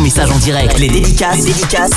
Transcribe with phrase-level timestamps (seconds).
[0.00, 0.78] message en direct.
[0.78, 1.46] Les dédicaces,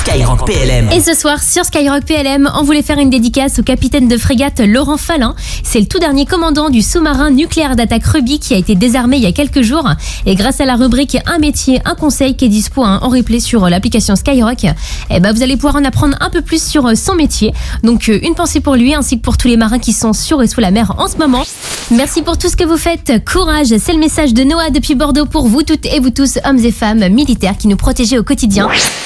[0.00, 0.90] Skyrock PLM.
[0.92, 4.60] Et ce soir sur Skyrock PLM, on voulait faire une dédicace au capitaine de frégate
[4.60, 5.34] Laurent Fallin.
[5.62, 9.22] C'est le tout dernier commandant du sous-marin nucléaire d'attaque Ruby qui a été désarmé il
[9.22, 9.88] y a quelques jours.
[10.26, 13.40] Et grâce à la rubrique Un métier, un conseil qui est dispo hein, en replay
[13.40, 14.66] sur l'application Skyrock,
[15.10, 17.54] eh ben, vous allez pouvoir en apprendre un peu plus sur son métier.
[17.82, 20.42] Donc euh, une pensée pour lui ainsi que pour tous les marins qui sont sur
[20.42, 21.44] et sous la mer en ce moment.
[21.90, 23.24] Merci pour tout ce que vous faites.
[23.24, 26.58] Courage, c'est le message de Noah depuis Bordeaux pour vous toutes et vous tous, hommes
[26.58, 27.76] et femmes militaires qui nous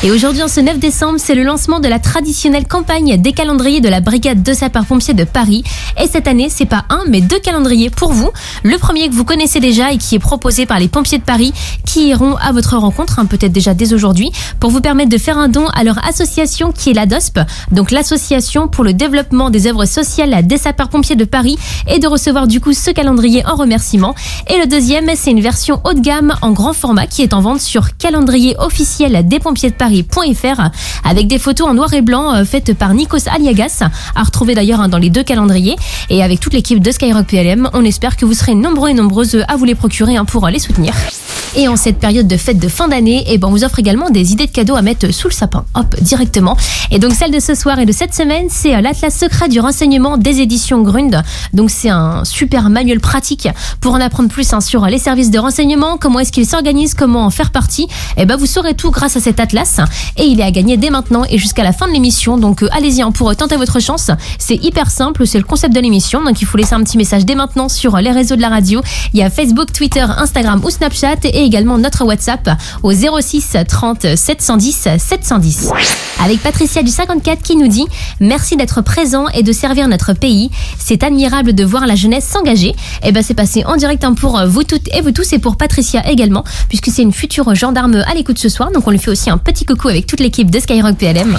[0.02, 3.82] Et aujourd'hui, en ce 9 décembre, c'est le lancement de la traditionnelle campagne des calendriers
[3.82, 5.62] de la brigade de sapeurs-pompiers de Paris.
[6.03, 8.31] Et cette année, c'est pas un, mais deux calendriers pour vous.
[8.62, 11.53] Le premier que vous connaissez déjà et qui est proposé par les pompiers de Paris
[11.85, 15.36] qui iront à votre rencontre, hein, peut-être déjà dès aujourd'hui, pour vous permettre de faire
[15.36, 17.40] un don à leur association qui est la DOSP,
[17.73, 22.46] donc l'association pour le développement des œuvres sociales des sapeurs-pompiers de Paris, et de recevoir
[22.46, 24.14] du coup ce calendrier en remerciement.
[24.48, 27.40] Et le deuxième, c'est une version haut de gamme en grand format qui est en
[27.40, 28.78] vente sur calendrier officiel
[29.25, 30.71] des pompiers de Paris.fr
[31.05, 33.83] avec des photos en noir et blanc euh, faites par Nikos Aliagas,
[34.15, 35.77] à retrouver d'ailleurs hein, dans les deux calendriers.
[36.11, 39.43] Et avec toute l'équipe de Skyrock PLM, on espère que vous serez nombreux et nombreuses
[39.48, 40.95] à vous les procurer hein, pour les soutenir.
[41.57, 44.11] Et en cette période de fête de fin d'année, eh ben, on vous offre également
[44.11, 45.65] des idées de cadeaux à mettre sous le sapin.
[45.75, 46.57] Hop, directement.
[46.91, 49.59] Et donc, celle de ce soir et de cette semaine, c'est euh, l'Atlas secret du
[49.59, 51.23] renseignement des éditions Grund.
[51.55, 53.49] Donc, c'est un super manuel pratique
[53.81, 57.25] pour en apprendre plus hein, sur les services de renseignement, comment est-ce qu'ils s'organisent, comment
[57.25, 57.85] en faire partie.
[57.85, 59.81] Et eh ben, vous saurez tout grâce à cet Atlas.
[60.17, 62.37] Et il est à gagner dès maintenant et jusqu'à la fin de l'émission.
[62.37, 64.11] Donc, euh, allez-y hein, pour tenter votre chance.
[64.39, 66.23] C'est hyper simple, c'est le concept de l'émission.
[66.23, 68.83] Donc, il faut laisser un petit message dès maintenant sur les réseaux de la radio.
[69.15, 72.50] Il y a Facebook, Twitter, Instagram ou Snapchat également notre WhatsApp
[72.83, 75.70] au 06 30 710 710.
[76.25, 77.86] Avec Patricia du 54 qui nous dit
[78.20, 80.50] Merci d'être présent et de servir notre pays.
[80.78, 82.70] C'est admirable de voir la jeunesse s'engager.
[82.70, 82.75] Et
[83.08, 85.56] eh ben c'est passé en direct hein, pour vous toutes et vous tous et pour
[85.56, 88.70] Patricia également, puisque c'est une future gendarme à l'écoute ce soir.
[88.73, 91.39] Donc on lui fait aussi un petit coucou avec toute l'équipe de Skyrock PLM.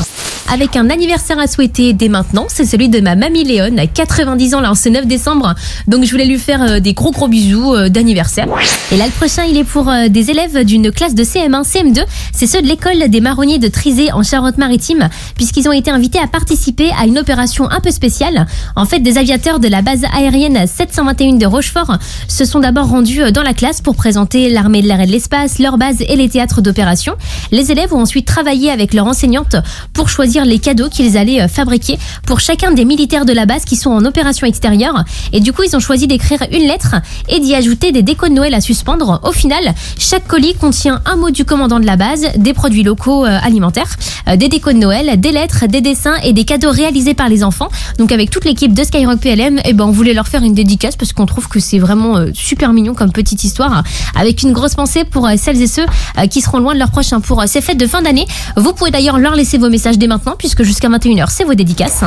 [0.51, 4.55] Avec un anniversaire à souhaiter dès maintenant, c'est celui de ma mamie Léon, à 90
[4.55, 5.53] ans là en ce 9 décembre.
[5.87, 8.47] Donc je voulais lui faire euh, des gros gros bisous euh, d'anniversaire.
[8.91, 12.03] Et là le prochain il est pour euh, des élèves d'une classe de CM1, CM2.
[12.33, 16.27] C'est ceux de l'école des marronniers de Trizé en Charente-Maritime, puisqu'ils ont été invités à
[16.27, 18.47] participer à une opération un peu spéciale.
[18.75, 23.21] En fait, des aviateurs de la base aérienne 721 de Rochefort se sont d'abord rendus
[23.21, 26.15] euh, dans la classe pour présenter l'armée de l'air et de l'espace, leur base et
[26.15, 27.15] les théâtres d'opération.
[27.51, 29.55] Les élèves ont ensuite travaillé avec leur enseignante
[29.93, 33.65] pour choisir les cadeaux qu'ils allaient euh, fabriquer pour chacun des militaires de la base
[33.65, 35.03] qui sont en opération extérieure.
[35.33, 36.95] Et du coup, ils ont choisi d'écrire une lettre
[37.27, 39.19] et d'y ajouter des décos de Noël à suspendre.
[39.23, 43.25] Au final, chaque colis contient un mot du commandant de la base, des produits locaux
[43.25, 43.95] euh, alimentaires,
[44.27, 47.43] euh, des décos de Noël, des lettres, des dessins et des cadeaux réalisés par les
[47.43, 47.69] enfants.
[47.97, 50.95] Donc avec toute l'équipe de Skyrock PLM, eh ben on voulait leur faire une dédicace
[50.95, 53.83] parce qu'on trouve que c'est vraiment euh, super mignon comme petite histoire,
[54.15, 55.85] avec une grosse pensée pour celles et ceux
[56.29, 58.25] qui seront loin de leurs prochains pour ces fêtes de fin d'année.
[58.57, 62.03] Vous pouvez d'ailleurs leur laisser vos messages dès maintenant puisque jusqu'à 21h c'est vos dédicaces.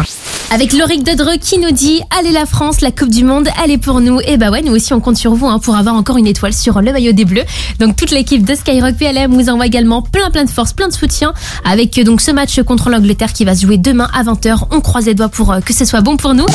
[0.51, 3.79] Avec Loric de Dreux qui nous dit Allez la France, la Coupe du Monde, est
[3.79, 4.21] pour nous.
[4.27, 6.53] Et bah ouais, nous aussi on compte sur vous hein, pour avoir encore une étoile
[6.53, 7.45] sur le maillot des Bleus.
[7.79, 10.93] Donc toute l'équipe de Skyrock PLM vous envoie également plein plein de force, plein de
[10.93, 11.33] soutien
[11.65, 14.67] avec euh, donc ce match contre l'Angleterre qui va se jouer demain à 20h.
[14.71, 16.47] On croise les doigts pour euh, que ce soit bon pour nous.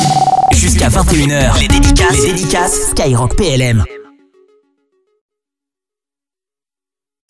[0.52, 3.84] Jusqu'à 21h, les dédicaces, les dédicaces Skyrock PLM.